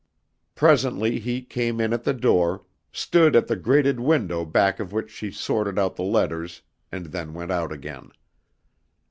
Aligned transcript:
Presently 0.55 1.19
he 1.19 1.43
came 1.43 1.79
in 1.79 1.93
at 1.93 2.05
the 2.05 2.13
door, 2.15 2.65
stood 2.91 3.35
at 3.35 3.45
the 3.45 3.55
grated 3.55 3.99
window 3.99 4.43
back 4.43 4.79
of 4.79 4.91
which 4.91 5.11
she 5.11 5.29
sorted 5.29 5.77
out 5.77 5.95
the 5.95 6.01
letters 6.01 6.63
and 6.91 7.05
then 7.05 7.35
went 7.35 7.51
out 7.51 7.71
again. 7.71 8.09